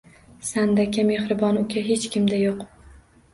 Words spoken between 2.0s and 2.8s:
kimda yoʻq.